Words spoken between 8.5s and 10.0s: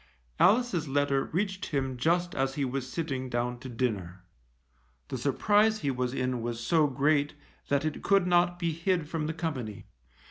be hid from the company.